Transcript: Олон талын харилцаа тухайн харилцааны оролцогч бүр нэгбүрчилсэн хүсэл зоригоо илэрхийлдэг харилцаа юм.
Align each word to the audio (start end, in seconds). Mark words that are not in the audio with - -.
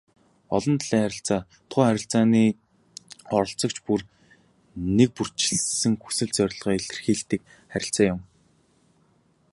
Олон 0.55 0.77
талын 0.79 0.99
харилцаа 1.03 1.39
тухайн 1.69 1.89
харилцааны 1.93 2.43
оролцогч 3.37 3.77
бүр 3.85 4.01
нэгбүрчилсэн 4.97 5.93
хүсэл 6.01 6.31
зоригоо 6.37 6.73
илэрхийлдэг 6.79 7.41
харилцаа 7.71 8.05
юм. 8.13 8.19